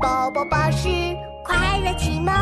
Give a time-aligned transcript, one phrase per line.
[0.00, 0.88] 宝宝巴士
[1.44, 2.32] 快乐启蒙。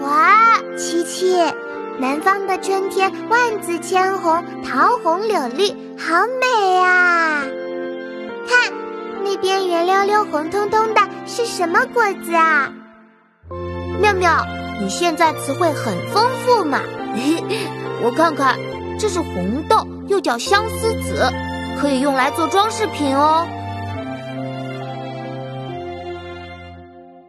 [0.00, 1.36] 哇，琪琪，
[1.98, 5.68] 南方的春天，万紫千红，桃红柳绿，
[5.98, 7.42] 好美呀！
[8.48, 8.72] 看，
[9.24, 12.72] 那边圆溜溜、红彤彤的，是什么果子啊？
[14.00, 14.46] 妙妙，
[14.80, 16.80] 你现在词汇很丰富嘛？
[18.02, 18.56] 我看看，
[19.00, 19.76] 这是红豆，
[20.08, 21.26] 又叫相思子，
[21.80, 23.46] 可以用来做装饰品哦。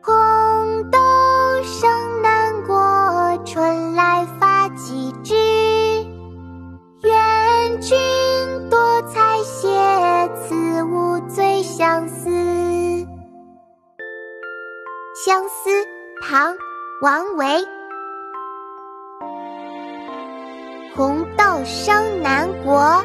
[0.00, 0.98] 红豆
[1.64, 5.34] 生南国，春来发几枝。
[7.02, 7.98] 愿君
[8.70, 12.30] 多采撷，此物最相思。
[15.24, 15.84] 相思，
[16.22, 16.54] 唐·
[17.02, 17.66] 王维。
[20.96, 23.04] 红豆生南国，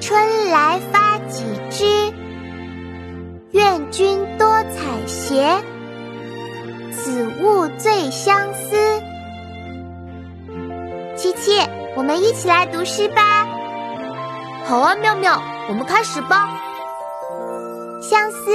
[0.00, 2.12] 春来发几枝。
[3.52, 5.60] 愿君多采撷，
[6.90, 8.76] 此物最相思。
[11.16, 11.60] 七七，
[11.94, 13.46] 我们一起来读诗吧。
[14.64, 16.48] 好啊，妙妙，我们开始吧。
[18.02, 18.50] 相思，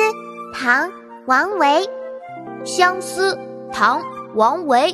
[0.53, 0.89] 唐·
[1.25, 1.89] 王维。
[2.65, 3.39] 相思，
[3.71, 4.01] 唐·
[4.35, 4.93] 王维。